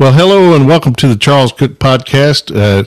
Well, 0.00 0.14
hello 0.14 0.54
and 0.54 0.66
welcome 0.66 0.94
to 0.94 1.08
the 1.08 1.14
Charles 1.14 1.52
Cook 1.52 1.72
Podcast. 1.72 2.50
Uh, 2.50 2.84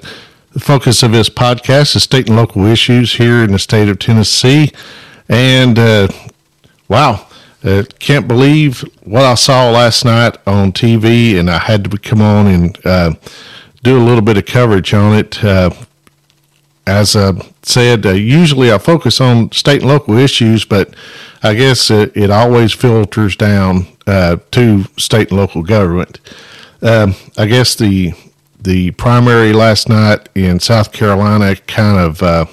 the 0.52 0.60
focus 0.60 1.04
of 1.04 1.12
this 1.12 1.30
podcast 1.30 1.96
is 1.96 2.02
state 2.02 2.28
and 2.28 2.36
local 2.36 2.66
issues 2.66 3.14
here 3.14 3.44
in 3.44 3.52
the 3.52 3.60
state 3.60 3.88
of 3.88 4.00
Tennessee. 4.00 4.72
And 5.30 5.78
uh, 5.78 6.08
wow, 6.88 7.28
uh, 7.64 7.84
can't 8.00 8.28
believe 8.28 8.82
what 9.04 9.22
I 9.22 9.36
saw 9.36 9.70
last 9.70 10.06
night 10.06 10.38
on 10.48 10.72
TV, 10.72 11.40
and 11.40 11.52
I 11.52 11.60
had 11.60 11.84
to 11.92 11.98
come 12.00 12.20
on 12.20 12.48
and 12.48 12.84
uh, 12.84 13.14
do 13.84 13.96
a 13.96 14.02
little 14.04 14.24
bit 14.24 14.38
of 14.38 14.48
coverage 14.48 14.92
on 14.96 15.16
it. 15.16 15.44
Uh, 15.44 15.70
as 16.88 17.16
I 17.16 17.34
said, 17.62 18.08
uh, 18.08 18.14
usually 18.14 18.74
I 18.74 18.80
focus 18.80 19.22
on 19.22 19.52
state 19.52 19.82
and 19.82 19.92
local 19.92 20.18
issues, 20.18 20.66
but 20.66 20.96
I 21.44 21.54
guess 21.54 21.92
it, 21.92 22.18
it 22.18 22.32
always 22.32 22.74
filters 22.74 23.36
down 23.36 23.86
to 24.08 24.86
state 24.98 25.30
and 25.30 25.38
local 25.38 25.62
government. 25.62 26.20
Um, 26.84 27.16
I 27.38 27.46
guess 27.46 27.76
the 27.76 28.14
the 28.62 28.92
primary 28.92 29.54
last 29.54 29.90
night 29.90 30.30
in 30.36 30.60
South 30.60 30.92
Carolina 30.92 31.56
kind 31.56 31.98
of 31.98 32.22
uh, 32.22 32.46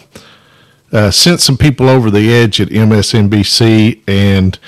uh, 0.93 1.11
sent 1.11 1.41
some 1.41 1.57
people 1.57 1.89
over 1.89 2.11
the 2.11 2.33
edge 2.33 2.61
at 2.61 2.69
MSNBC, 2.69 4.03
and 4.09 4.59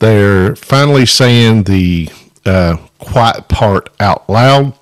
they're 0.00 0.56
finally 0.56 1.06
saying 1.06 1.64
the 1.64 2.08
uh, 2.44 2.76
quiet 2.98 3.48
part 3.48 3.90
out 4.00 4.28
loud. 4.28 4.74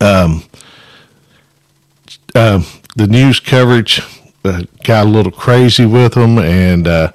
Um, 0.00 0.44
uh, 2.34 2.62
the 2.94 3.06
news 3.08 3.40
coverage 3.40 4.00
uh, 4.44 4.62
got 4.84 5.06
a 5.06 5.08
little 5.08 5.32
crazy 5.32 5.86
with 5.86 6.14
them, 6.14 6.38
and 6.38 6.86
uh, 6.86 7.12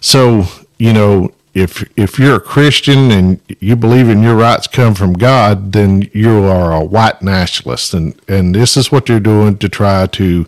so 0.00 0.44
you 0.78 0.94
know 0.94 1.32
if 1.56 1.82
if 1.96 2.18
you're 2.18 2.36
a 2.36 2.40
Christian 2.40 3.10
and 3.10 3.40
you 3.60 3.76
believe 3.76 4.10
in 4.10 4.22
your 4.22 4.36
rights 4.36 4.66
come 4.66 4.94
from 4.94 5.14
God, 5.14 5.72
then 5.72 6.08
you 6.12 6.44
are 6.44 6.70
a 6.70 6.84
white 6.84 7.22
nationalist, 7.22 7.94
and 7.94 8.14
and 8.28 8.54
this 8.54 8.76
is 8.76 8.92
what 8.92 9.08
you're 9.08 9.20
doing 9.20 9.56
to 9.58 9.68
try 9.68 10.06
to 10.06 10.46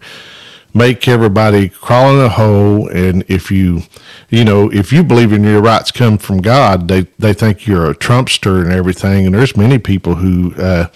make 0.74 1.08
everybody 1.08 1.70
crawl 1.70 2.14
in 2.14 2.26
a 2.26 2.28
hole. 2.28 2.88
And 2.88 3.24
if 3.26 3.50
you, 3.50 3.84
you 4.28 4.44
know, 4.44 4.70
if 4.70 4.92
you 4.92 5.02
believe 5.02 5.32
in 5.32 5.44
your 5.44 5.62
rights 5.62 5.90
come 5.90 6.18
from 6.18 6.42
God, 6.42 6.88
they 6.88 7.06
they 7.18 7.32
think 7.32 7.66
you're 7.66 7.88
a 7.88 7.94
Trumpster 7.94 8.60
and 8.60 8.70
everything. 8.70 9.24
And 9.24 9.34
there's 9.34 9.56
many 9.56 9.78
people 9.78 10.16
who. 10.16 10.54
Uh, 10.54 10.88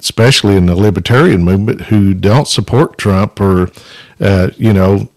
especially 0.00 0.54
in 0.54 0.66
the 0.66 0.76
libertarian 0.76 1.42
movement, 1.42 1.80
who 1.80 2.14
don't 2.14 2.46
support 2.46 2.96
Trump 2.98 3.40
or, 3.40 3.68
uh, 4.20 4.48
you 4.56 4.72
know, 4.72 5.08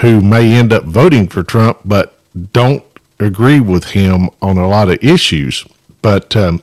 who 0.00 0.22
may 0.22 0.54
end 0.54 0.72
up 0.72 0.84
voting 0.84 1.28
for 1.28 1.42
Trump, 1.42 1.78
but 1.84 2.18
don't 2.54 2.82
agree 3.20 3.60
with 3.60 3.84
him 3.90 4.30
on 4.40 4.58
a 4.58 4.68
lot 4.68 4.88
of 4.88 5.02
issues. 5.02 5.64
But 6.02 6.34
um, 6.36 6.62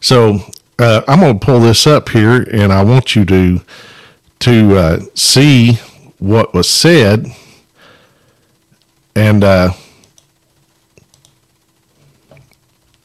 so 0.00 0.40
uh, 0.78 1.02
I'm 1.06 1.20
going 1.20 1.38
to 1.38 1.44
pull 1.44 1.60
this 1.60 1.86
up 1.86 2.08
here, 2.10 2.42
and 2.50 2.72
I 2.72 2.82
want 2.82 3.14
you 3.14 3.24
to 3.26 3.60
to 4.40 4.76
uh, 4.76 5.00
see 5.14 5.74
what 6.18 6.54
was 6.54 6.68
said, 6.68 7.26
and 9.16 9.42
uh, 9.42 9.72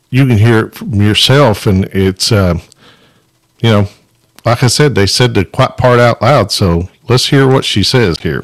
you 0.09 0.27
can 0.27 0.37
hear 0.37 0.67
it 0.67 0.75
from 0.75 1.01
yourself. 1.01 1.65
And 1.65 1.85
it's 1.85 2.31
uh, 2.31 2.59
you 3.61 3.69
know, 3.69 3.87
like 4.45 4.63
I 4.63 4.67
said, 4.67 4.95
they 4.95 5.07
said 5.07 5.33
the 5.33 5.45
quiet 5.45 5.77
part 5.77 5.99
out 5.99 6.21
loud. 6.21 6.51
So 6.51 6.89
let's 7.09 7.27
hear 7.27 7.47
what 7.47 7.65
she 7.65 7.83
says 7.83 8.19
here. 8.19 8.43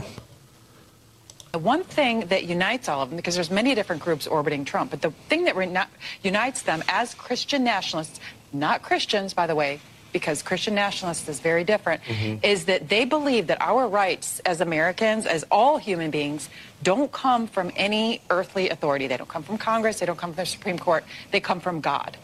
The 1.52 1.59
one 1.59 1.83
thing 1.83 2.28
that 2.28 2.44
unites 2.44 2.88
all 2.88 3.02
of 3.02 3.09
them, 3.09 3.17
because 3.17 3.36
there's 3.36 3.50
many 3.50 3.73
different 3.73 4.02
groups 4.02 4.28
orbiting 4.28 4.66
Trump, 4.66 4.92
but 4.92 5.02
the 5.02 5.11
thing 5.29 5.46
that 5.46 5.90
unites 6.22 6.62
them 6.62 6.84
as 6.88 7.16
Christian 7.16 7.63
nationalists, 7.63 8.19
not 8.53 8.84
Christians, 8.84 9.34
by 9.34 9.47
the 9.47 9.56
way, 9.56 9.79
because 10.12 10.41
Christian 10.41 10.75
nationalists 10.75 11.28
is 11.29 11.40
very 11.40 11.63
different, 11.63 12.01
mm-hmm. 12.03 12.44
is 12.44 12.66
that 12.66 12.90
they 12.90 13.06
believe 13.06 13.47
that 13.47 13.62
our 13.62 13.88
rights 13.88 14.40
as 14.40 14.62
Americans, 14.62 15.25
as 15.25 15.44
all 15.51 15.78
human 15.78 16.12
beings, 16.12 16.50
don't 16.84 17.12
come 17.12 17.47
from 17.47 17.72
any 17.75 18.22
earthly 18.29 18.69
authority. 18.69 19.07
They 19.07 19.18
don't 19.18 19.29
come 19.29 19.44
from 19.44 19.57
Congress. 19.57 20.00
They 20.00 20.06
don't 20.06 20.18
come 20.18 20.34
from 20.34 20.44
the 20.44 20.45
Supreme 20.47 20.79
Court. 20.79 21.03
They 21.31 21.40
come 21.40 21.59
from 21.59 21.81
God. 21.81 22.18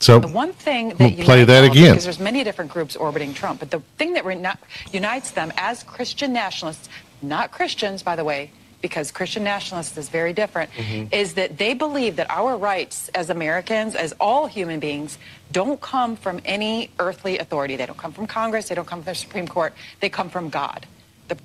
So 0.00 0.20
the 0.20 0.28
one 0.28 0.52
thing 0.52 0.90
that 0.90 0.98
we'll 0.98 1.24
play 1.24 1.44
that 1.44 1.64
again 1.64 1.92
because 1.92 2.04
there's 2.04 2.20
many 2.20 2.44
different 2.44 2.70
groups 2.70 2.94
orbiting 2.94 3.34
Trump, 3.34 3.60
but 3.60 3.70
the 3.70 3.80
thing 3.96 4.12
that 4.14 4.58
unites 4.92 5.32
them 5.32 5.52
as 5.56 5.82
Christian 5.82 6.32
nationalists, 6.32 6.88
not 7.20 7.50
Christians, 7.50 8.02
by 8.02 8.14
the 8.14 8.24
way, 8.24 8.52
because 8.80 9.10
Christian 9.10 9.42
nationalists 9.42 9.96
is 9.96 10.08
very 10.08 10.32
different, 10.32 10.70
mm-hmm. 10.72 11.12
is 11.12 11.34
that 11.34 11.58
they 11.58 11.74
believe 11.74 12.16
that 12.16 12.30
our 12.30 12.56
rights 12.56 13.08
as 13.08 13.28
Americans, 13.28 13.96
as 13.96 14.14
all 14.20 14.46
human 14.46 14.78
beings, 14.78 15.18
don't 15.50 15.80
come 15.80 16.14
from 16.14 16.40
any 16.44 16.90
earthly 17.00 17.38
authority. 17.38 17.74
They 17.74 17.86
don't 17.86 17.98
come 17.98 18.12
from 18.12 18.28
Congress. 18.28 18.68
They 18.68 18.76
don't 18.76 18.86
come 18.86 19.02
from 19.02 19.10
the 19.10 19.16
Supreme 19.16 19.48
Court. 19.48 19.74
They 20.00 20.08
come 20.08 20.30
from 20.30 20.48
God. 20.48 20.86
The- 21.26 21.38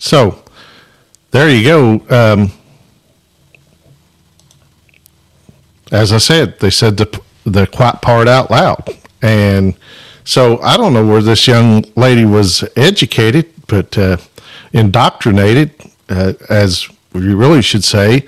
so, 0.00 0.42
there 1.30 1.48
you 1.48 1.62
go. 1.62 2.06
Um, 2.10 2.50
as 5.92 6.12
I 6.12 6.18
said, 6.18 6.58
they 6.58 6.70
said 6.70 6.96
the 6.96 7.20
the 7.46 7.66
quiet 7.66 8.02
part 8.02 8.28
out 8.28 8.50
loud. 8.50 8.84
And 9.22 9.76
so 10.24 10.60
I 10.60 10.76
don't 10.76 10.92
know 10.92 11.06
where 11.06 11.22
this 11.22 11.46
young 11.46 11.84
lady 11.94 12.24
was 12.24 12.64
educated, 12.76 13.50
but 13.68 13.96
uh, 13.96 14.18
indoctrinated, 14.72 15.72
uh, 16.08 16.34
as 16.50 16.88
we 17.12 17.32
really 17.32 17.62
should 17.62 17.84
say, 17.84 18.26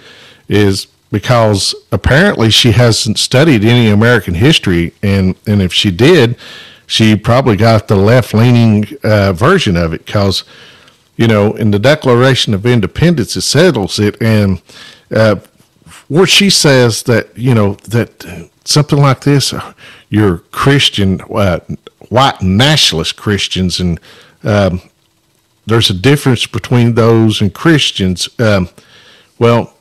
is 0.48 0.86
because 1.10 1.74
apparently 1.90 2.50
she 2.50 2.72
hasn't 2.72 3.18
studied 3.18 3.64
any 3.64 3.88
American 3.88 4.34
history, 4.34 4.94
and 5.02 5.34
and 5.46 5.60
if 5.60 5.72
she 5.72 5.90
did, 5.90 6.36
she 6.86 7.16
probably 7.16 7.56
got 7.56 7.88
the 7.88 7.96
left 7.96 8.32
leaning 8.32 8.86
uh, 9.02 9.32
version 9.32 9.76
of 9.76 9.92
it 9.92 10.06
because. 10.06 10.44
You 11.20 11.26
know, 11.26 11.54
in 11.54 11.72
the 11.72 11.80
Declaration 11.80 12.54
of 12.54 12.64
Independence, 12.64 13.34
it 13.34 13.40
settles 13.40 13.98
it, 13.98 14.22
and 14.22 14.62
uh, 15.10 15.40
where 16.06 16.28
she 16.28 16.48
says 16.48 17.02
that 17.02 17.36
you 17.36 17.54
know 17.54 17.74
that 17.88 18.24
something 18.68 18.98
like 18.98 19.22
this, 19.22 19.54
you're 20.10 20.38
Christian, 20.52 21.20
uh, 21.22 21.60
white 22.10 22.42
nationalist 22.42 23.16
Christians, 23.16 23.80
and 23.80 23.98
um, 24.44 24.82
there's 25.66 25.90
a 25.90 25.94
difference 25.94 26.46
between 26.46 26.94
those 26.94 27.40
and 27.40 27.52
Christians. 27.52 28.28
Um, 28.38 28.68
well, 29.38 29.74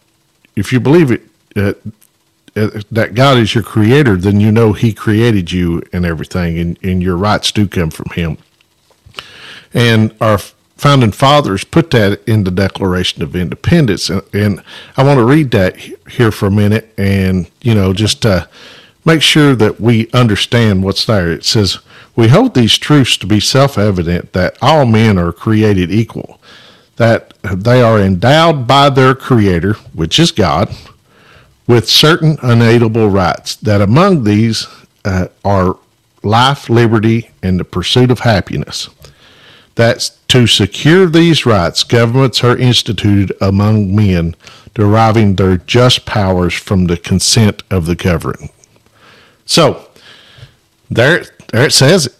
if 0.56 0.72
you 0.72 0.80
believe 0.80 1.12
it, 1.12 1.22
uh, 1.56 1.74
uh, 2.56 2.82
that 2.92 3.14
God 3.14 3.38
is 3.38 3.54
your 3.54 3.64
creator, 3.64 4.16
then 4.16 4.40
you 4.40 4.52
know 4.52 4.74
He 4.74 4.94
created 4.94 5.52
you 5.52 5.84
and 5.92 6.06
everything, 6.06 6.58
and, 6.58 6.78
and 6.82 7.04
your 7.04 7.18
rights 7.18 7.52
do 7.52 7.68
come 7.68 7.92
from 7.92 8.10
Him. 8.16 8.38
And 9.74 10.16
our 10.22 10.40
founding 10.78 11.12
fathers 11.12 11.64
put 11.64 11.92
that 11.92 12.22
in 12.28 12.44
the 12.44 12.52
Declaration 12.52 13.24
of 13.24 13.36
Independence, 13.36 14.10
and, 14.10 14.22
and 14.34 14.64
I 14.96 15.04
want 15.04 15.18
to 15.18 15.26
read 15.26 15.52
that 15.52 15.78
here 15.78 16.32
for 16.32 16.48
a 16.48 16.52
minute, 16.52 16.94
and 16.98 17.50
you 17.62 17.74
know, 17.74 17.94
just 17.94 18.26
uh, 18.26 18.46
make 19.04 19.22
sure 19.22 19.56
that 19.56 19.80
we 19.80 20.10
understand 20.12 20.84
what's 20.84 21.06
there. 21.06 21.32
It 21.32 21.46
says, 21.46 21.80
We 22.16 22.28
hold 22.28 22.54
these 22.54 22.78
truths 22.78 23.18
to 23.18 23.26
be 23.26 23.40
self 23.40 23.78
evident 23.78 24.34
that 24.34 24.58
all 24.62 24.86
men 24.86 25.18
are 25.18 25.32
created 25.32 25.92
equal, 25.92 26.40
that 26.98 27.34
they 27.42 27.82
are 27.82 28.00
endowed 28.00 28.68
by 28.68 28.90
their 28.90 29.16
Creator, 29.16 29.74
which 29.94 30.20
is 30.20 30.32
God, 30.32 30.76
with 31.66 31.90
certain 31.90 32.38
unalienable 32.42 33.10
rights, 33.10 33.56
that 33.58 33.82
among 33.82 34.24
these 34.24 34.68
uh, 35.04 35.28
are 35.44 35.78
life, 36.24 36.70
liberty, 36.70 37.32
and 37.42 37.60
the 37.60 37.66
pursuit 37.66 38.12
of 38.12 38.20
happiness. 38.20 38.90
That 39.78 40.12
to 40.28 40.46
secure 40.48 41.08
these 41.08 41.46
rights, 41.46 41.84
governments 41.84 42.44
are 42.44 42.58
instituted 42.58 43.32
among 43.40 43.96
men, 43.96 44.36
deriving 44.74 45.36
their 45.36 45.58
just 45.58 46.06
powers 46.06 46.54
from 46.54 46.86
the 46.86 46.98
consent 46.98 47.64
of 47.72 47.86
the 47.86 47.96
governed. 47.96 48.50
So 49.46 49.88
there, 50.90 51.26
there 51.52 51.66
it 51.66 51.74
says 51.74 52.08
it. 52.08 52.14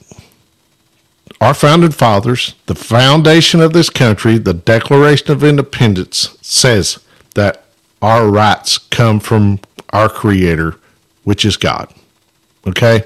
Our 1.40 1.54
founding 1.54 1.92
fathers, 1.92 2.56
the 2.66 2.74
foundation 2.74 3.62
of 3.62 3.74
this 3.74 3.92
country, 3.92 4.40
the 4.40 4.56
Declaration 4.56 5.32
of 5.32 5.44
Independence 5.44 6.36
says 6.42 7.00
that 7.36 7.66
our 8.02 8.28
rights 8.28 8.80
come 8.80 9.20
from 9.20 9.60
our 9.92 10.10
Creator, 10.10 10.76
which 11.26 11.46
is 11.46 11.56
God. 11.56 11.94
Okay? 12.66 13.04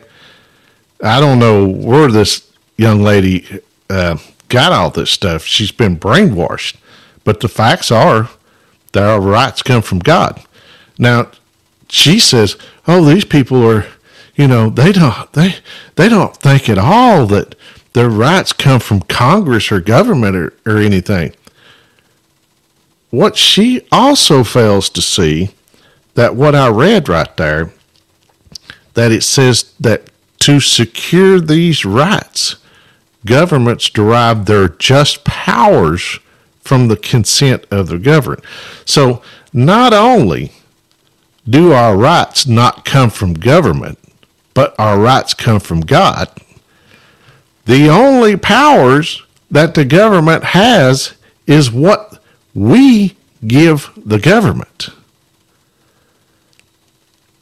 I 1.03 1.19
don't 1.19 1.39
know 1.39 1.67
where 1.67 2.09
this 2.09 2.49
young 2.77 3.01
lady 3.01 3.61
uh, 3.89 4.17
got 4.51 4.71
all 4.71 4.91
this 4.91 5.09
stuff. 5.09 5.45
She's 5.45 5.71
been 5.71 5.97
brainwashed. 5.97 6.77
But 7.23 7.39
the 7.39 7.47
facts 7.47 7.91
are 7.91 8.29
that 8.91 9.03
our 9.03 9.21
rights 9.21 9.63
come 9.63 9.81
from 9.81 9.99
God. 9.99 10.43
Now, 10.99 11.31
she 11.89 12.19
says, 12.19 12.57
oh, 12.87 13.03
these 13.03 13.25
people 13.25 13.65
are 13.65 13.85
you 14.35 14.47
know, 14.47 14.69
they 14.69 14.91
don't 14.91 15.31
they 15.33 15.55
they 15.95 16.09
don't 16.09 16.35
think 16.35 16.69
at 16.69 16.77
all 16.77 17.25
that 17.27 17.55
their 17.93 18.09
rights 18.09 18.53
come 18.53 18.79
from 18.79 19.01
Congress 19.01 19.71
or 19.71 19.79
government 19.79 20.35
or, 20.35 20.53
or 20.65 20.77
anything. 20.77 21.35
What 23.09 23.37
she 23.37 23.85
also 23.91 24.43
fails 24.43 24.89
to 24.91 25.01
see 25.01 25.51
that 26.15 26.35
what 26.35 26.55
I 26.55 26.69
read 26.69 27.09
right 27.09 27.35
there 27.37 27.71
that 28.93 29.11
it 29.11 29.23
says 29.23 29.73
that 29.79 30.09
to 30.39 30.59
secure 30.59 31.39
these 31.39 31.85
rights, 31.85 32.55
governments 33.25 33.89
derive 33.89 34.45
their 34.45 34.69
just 34.69 35.23
powers 35.23 36.19
from 36.61 36.87
the 36.87 36.97
consent 36.97 37.65
of 37.71 37.87
the 37.87 37.97
governed. 37.97 38.43
So 38.85 39.21
not 39.53 39.93
only 39.93 40.51
do 41.49 41.73
our 41.73 41.97
rights 41.97 42.45
not 42.47 42.85
come 42.85 43.09
from 43.09 43.33
government, 43.33 43.97
but 44.53 44.75
our 44.77 44.99
rights 44.99 45.33
come 45.33 45.59
from 45.59 45.81
God. 45.81 46.29
The 47.65 47.89
only 47.89 48.37
powers 48.37 49.23
that 49.49 49.73
the 49.73 49.85
government 49.85 50.43
has 50.43 51.13
is 51.47 51.71
what 51.71 52.21
we 52.53 53.15
give 53.45 53.91
the 53.97 54.19
government. 54.19 54.89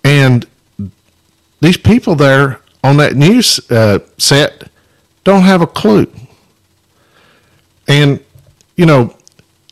And 0.03 0.45
these 1.61 1.77
people 1.77 2.15
there 2.15 2.61
on 2.83 2.97
that 2.97 3.15
news 3.15 3.59
uh, 3.69 3.99
set 4.17 4.69
don't 5.24 5.44
have 5.44 5.62
a 5.62 5.68
clue. 5.68 6.12
And, 7.88 8.24
you 8.75 8.86
know, 8.86 9.16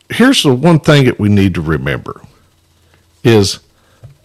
here's 0.10 0.44
the 0.44 0.54
one 0.54 0.80
thing 0.80 1.06
that 1.06 1.20
we 1.20 1.30
need 1.30 1.54
to 1.56 1.62
remember 1.62 2.22
is 3.24 3.60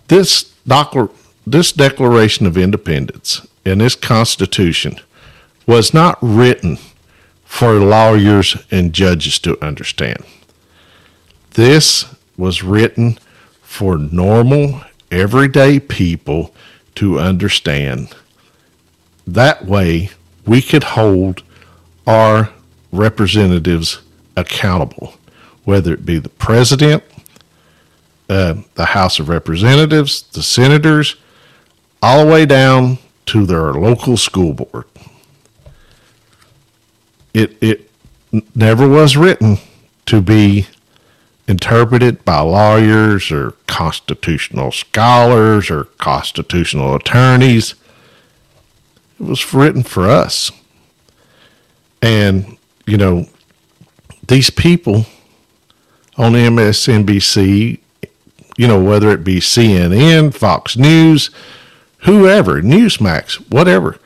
this, 0.08 0.52
doc- 0.66 1.12
this 1.46 1.72
Declaration 1.72 2.46
of 2.46 2.56
Independence 2.56 3.46
and 3.64 3.80
this 3.80 3.94
Constitution 3.94 4.98
was 5.66 5.94
not 5.94 6.18
written 6.20 6.78
for 7.44 7.74
lawyers 7.74 8.56
and 8.70 8.92
judges 8.92 9.38
to 9.40 9.62
understand. 9.62 10.24
This 11.50 12.06
was 12.36 12.62
written 12.62 13.18
for 13.62 13.98
normal, 13.98 14.80
everyday 15.10 15.78
people 15.78 16.54
to 16.94 17.18
understand. 17.18 18.14
That 19.26 19.66
way, 19.66 20.10
we 20.46 20.62
could 20.62 20.84
hold 20.84 21.42
our 22.06 22.50
representatives 22.90 24.00
accountable, 24.36 25.14
whether 25.64 25.92
it 25.92 26.04
be 26.04 26.18
the 26.18 26.28
president, 26.28 27.02
uh, 28.28 28.54
the 28.74 28.86
House 28.86 29.18
of 29.18 29.28
Representatives, 29.28 30.22
the 30.22 30.42
senators, 30.42 31.16
all 32.02 32.24
the 32.24 32.32
way 32.32 32.46
down 32.46 32.98
to 33.26 33.46
their 33.46 33.72
local 33.72 34.16
school 34.16 34.52
board. 34.52 34.84
It, 37.32 37.56
it 37.60 37.90
never 38.54 38.88
was 38.88 39.16
written 39.16 39.58
to 40.06 40.20
be 40.20 40.66
interpreted 41.46 42.24
by 42.24 42.40
lawyers 42.40 43.30
or 43.30 43.52
constitutional 43.66 44.72
scholars 44.72 45.70
or 45.70 45.84
constitutional 45.98 46.94
attorneys. 46.94 47.74
It 49.22 49.28
was 49.28 49.54
written 49.54 49.84
for 49.84 50.08
us. 50.08 50.50
And, 52.02 52.58
you 52.86 52.96
know, 52.96 53.26
these 54.26 54.50
people 54.50 55.06
on 56.16 56.32
MSNBC, 56.32 57.78
you 58.56 58.66
know, 58.66 58.82
whether 58.82 59.10
it 59.10 59.22
be 59.22 59.38
CNN, 59.38 60.34
Fox 60.34 60.76
News, 60.76 61.30
whoever, 61.98 62.60
Newsmax, 62.60 63.34
whatever, 63.48 64.00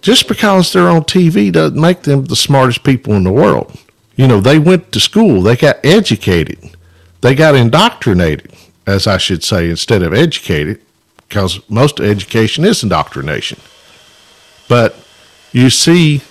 just 0.00 0.28
because 0.28 0.72
they're 0.72 0.88
on 0.88 1.02
TV 1.02 1.52
doesn't 1.52 1.78
make 1.78 2.02
them 2.02 2.24
the 2.24 2.36
smartest 2.36 2.82
people 2.82 3.12
in 3.12 3.24
the 3.24 3.32
world. 3.32 3.78
You 4.16 4.26
know, 4.26 4.40
they 4.40 4.58
went 4.58 4.92
to 4.92 5.00
school, 5.00 5.42
they 5.42 5.56
got 5.56 5.84
educated, 5.84 6.74
they 7.20 7.34
got 7.34 7.54
indoctrinated, 7.54 8.54
as 8.86 9.06
I 9.06 9.18
should 9.18 9.44
say, 9.44 9.68
instead 9.68 10.02
of 10.02 10.14
educated, 10.14 10.80
because 11.28 11.60
most 11.68 12.00
education 12.00 12.64
is 12.64 12.82
indoctrination. 12.82 13.60
But 14.70 14.96
you 15.52 15.68
see 15.68 16.22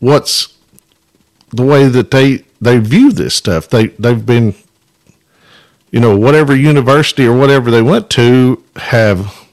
what's 0.00 0.56
the 1.50 1.64
way 1.64 1.88
that 1.88 2.10
they 2.10 2.44
they 2.62 2.78
view 2.78 3.12
this 3.12 3.34
stuff. 3.34 3.68
They 3.68 3.88
they've 3.88 4.24
been 4.24 4.54
you 5.96 6.00
know, 6.00 6.16
whatever 6.16 6.54
university 6.54 7.26
or 7.26 7.34
whatever 7.34 7.70
they 7.70 7.80
went 7.80 8.10
to 8.10 8.62
have 8.76 9.48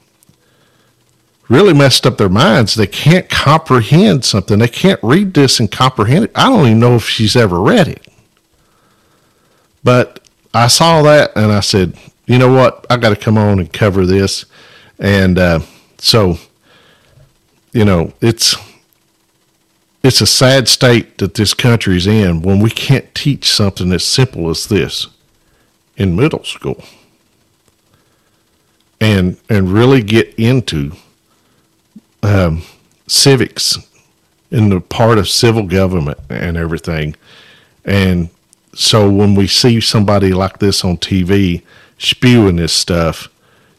really 1.48 1.72
messed 1.72 2.06
up 2.06 2.18
their 2.18 2.28
minds. 2.28 2.74
They 2.74 2.86
can't 2.86 3.28
comprehend 3.30 4.26
something. 4.26 4.58
They 4.58 4.68
can't 4.68 5.00
read 5.02 5.32
this 5.32 5.58
and 5.58 5.70
comprehend 5.72 6.26
it. 6.26 6.32
I 6.34 6.50
don't 6.50 6.66
even 6.66 6.80
know 6.80 6.96
if 6.96 7.08
she's 7.08 7.34
ever 7.34 7.60
read 7.60 7.88
it. 7.88 8.06
But 9.82 10.26
I 10.52 10.68
saw 10.68 11.02
that 11.02 11.32
and 11.36 11.50
I 11.50 11.60
said, 11.60 11.96
you 12.26 12.38
know 12.38 12.52
what? 12.52 12.84
I 12.90 12.98
got 12.98 13.10
to 13.10 13.16
come 13.16 13.38
on 13.38 13.58
and 13.58 13.72
cover 13.72 14.04
this. 14.04 14.44
And 14.98 15.38
uh, 15.38 15.60
so, 15.96 16.38
you 17.74 17.84
know, 17.84 18.14
it's 18.22 18.56
it's 20.02 20.20
a 20.20 20.26
sad 20.26 20.68
state 20.68 21.18
that 21.18 21.34
this 21.34 21.52
country's 21.52 22.06
in 22.06 22.40
when 22.42 22.60
we 22.60 22.70
can't 22.70 23.14
teach 23.14 23.50
something 23.50 23.92
as 23.92 24.04
simple 24.04 24.48
as 24.48 24.66
this 24.68 25.08
in 25.96 26.14
middle 26.16 26.44
school 26.44 26.84
and 29.00 29.36
and 29.48 29.72
really 29.72 30.02
get 30.02 30.32
into 30.38 30.92
um, 32.22 32.62
civics 33.08 33.76
in 34.50 34.68
the 34.68 34.80
part 34.80 35.18
of 35.18 35.28
civil 35.28 35.64
government 35.64 36.18
and 36.30 36.56
everything. 36.56 37.16
And 37.84 38.30
so 38.72 39.10
when 39.10 39.34
we 39.34 39.48
see 39.48 39.80
somebody 39.80 40.32
like 40.32 40.58
this 40.58 40.84
on 40.84 40.96
TV 40.98 41.62
spewing 41.98 42.56
this 42.56 42.72
stuff, 42.72 43.28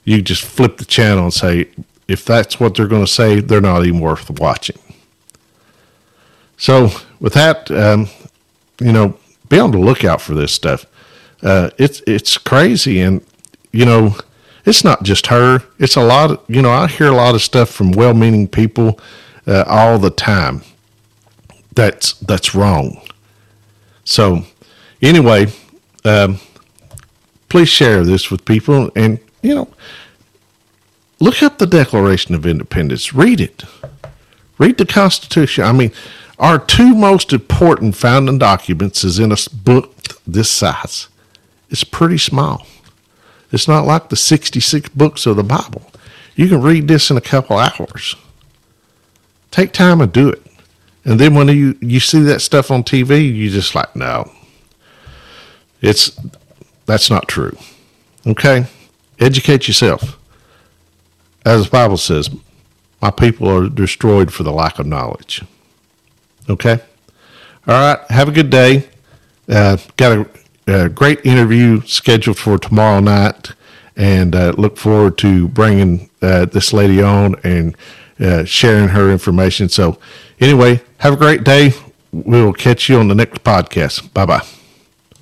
you 0.04 0.22
just 0.22 0.44
flip 0.44 0.78
the 0.78 0.86
channel 0.86 1.24
and 1.24 1.34
say, 1.34 1.70
if 2.08 2.24
that's 2.26 2.60
what 2.60 2.76
they're 2.76 2.88
going 2.88 3.06
to 3.06 3.12
say, 3.12 3.40
they're 3.40 3.62
not 3.62 3.86
even 3.86 4.00
worth 4.00 4.30
watching. 4.40 4.78
So 6.58 6.90
with 7.20 7.34
that, 7.34 7.70
um, 7.72 8.08
you 8.80 8.92
know, 8.92 9.18
be 9.50 9.60
on 9.60 9.72
the 9.72 9.80
lookout 9.80 10.22
for 10.22 10.34
this 10.34 10.52
stuff. 10.52 10.86
Uh, 11.42 11.70
it's 11.78 12.02
it's 12.08 12.38
crazy, 12.38 13.02
and 13.02 13.24
you 13.72 13.86
know, 13.86 14.16
it's 14.66 14.84
not 14.84 15.04
just 15.04 15.28
her. 15.28 15.62
It's 15.80 15.96
a 15.96 16.02
lot. 16.04 16.32
Of, 16.32 16.42
you 16.48 16.62
know, 16.62 16.72
I 16.72 16.88
hear 16.88 17.08
a 17.08 17.16
lot 17.16 17.36
of 17.36 17.42
stuff 17.42 17.70
from 17.70 17.92
well-meaning 17.92 18.48
people 18.48 19.00
uh, 19.46 19.64
all 19.68 20.00
the 20.00 20.10
time. 20.10 20.62
That's 21.76 22.14
that's 22.14 22.56
wrong. 22.56 23.02
So, 24.04 24.44
anyway, 25.02 25.48
um, 26.04 26.40
please 27.50 27.70
share 27.70 28.04
this 28.04 28.32
with 28.32 28.46
people, 28.46 28.92
and 28.96 29.20
you 29.42 29.54
know, 29.54 29.68
look 31.20 31.42
up 31.42 31.58
the 31.58 31.66
Declaration 31.66 32.36
of 32.36 32.46
Independence. 32.46 33.14
Read 33.14 33.42
it. 33.42 33.64
Read 34.58 34.78
the 34.78 34.86
Constitution. 34.86 35.64
I 35.64 35.72
mean, 35.72 35.92
our 36.40 36.60
two 36.60 36.94
most 36.94 37.34
important 37.34 37.96
founding 37.96 38.38
documents 38.38 39.04
is 39.04 39.20
in 39.20 39.32
a 39.32 39.38
book 39.54 39.94
this 40.28 40.50
size. 40.50 41.08
It's 41.70 41.84
pretty 41.84 42.18
small. 42.18 42.66
It's 43.52 43.68
not 43.68 43.86
like 43.86 44.10
the 44.10 44.16
66 44.16 44.90
books 44.90 45.26
of 45.26 45.38
the 45.38 45.44
Bible. 45.44 45.92
You 46.36 46.50
can 46.50 46.62
read 46.62 46.88
this 46.88 47.10
in 47.10 47.18
a 47.18 47.22
couple 47.22 47.58
hours. 47.58 48.16
Take 49.52 49.72
time 49.72 50.02
and 50.02 50.12
do 50.12 50.30
it. 50.30 50.42
And 51.06 51.20
then 51.20 51.36
when 51.36 51.48
you, 51.48 51.78
you 51.82 52.00
see 52.00 52.20
that 52.22 52.42
stuff 52.42 52.72
on 52.72 52.84
TV, 52.84 53.34
you 53.34 53.50
just 53.50 53.76
like, 53.76 53.96
no, 53.96 54.30
it's 55.82 56.20
that's 56.86 57.10
not 57.10 57.28
true. 57.28 57.58
Okay? 58.26 58.66
Educate 59.20 59.68
yourself. 59.68 60.18
As 61.46 61.66
the 61.66 61.70
Bible 61.70 61.98
says, 61.98 62.30
my 63.02 63.12
people 63.12 63.48
are 63.48 63.70
destroyed 63.70 64.34
for 64.34 64.44
the 64.44 64.52
lack 64.52 64.80
of 64.80 64.88
knowledge. 64.88 65.44
Okay? 66.50 66.80
All 67.68 67.74
right. 67.74 68.00
Have 68.10 68.28
a 68.28 68.32
good 68.32 68.50
day. 68.50 68.90
Uh, 69.48 69.78
got 69.96 70.18
a 70.18 70.30
a 70.68 70.90
great 70.90 71.26
interview 71.26 71.82
scheduled 71.82 72.38
for 72.38 72.58
tomorrow 72.58 73.00
night, 73.00 73.52
and 73.96 74.36
uh, 74.36 74.54
look 74.58 74.78
forward 74.78 75.18
to 75.20 75.48
bringing 75.48 76.10
uh, 76.22 76.46
this 76.46 76.74
lady 76.74 77.02
on 77.02 77.36
and 77.44 77.76
uh, 78.20 78.44
sharing 78.46 78.90
her 78.90 79.12
information. 79.12 79.70
So, 79.70 80.00
anyway, 80.40 80.82
have 81.00 81.14
a 81.14 81.18
great 81.18 81.44
day. 81.44 81.74
We 82.12 82.42
will 82.42 82.54
catch 82.54 82.90
you 82.90 82.98
on 82.98 83.10
the 83.10 83.16
next 83.16 83.44
podcast. 83.44 84.12
Bye 84.14 84.26
bye. 84.26 84.55